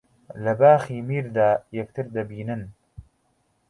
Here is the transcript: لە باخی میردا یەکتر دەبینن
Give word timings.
لە 0.43 0.53
باخی 0.61 0.97
میردا 1.07 1.49
یەکتر 1.79 2.05
دەبینن 2.15 2.61